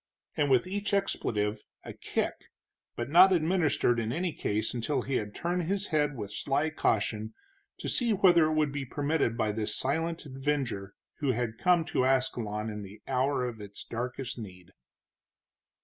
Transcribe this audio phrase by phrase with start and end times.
[0.35, 2.33] And with each expletive a kick,
[2.95, 7.35] but not administered in any case until he had turned his head with sly caution
[7.77, 12.03] to see whether it would be permitted by this silent avenger who had come to
[12.03, 14.71] Ascalon in the hour of its darkest need.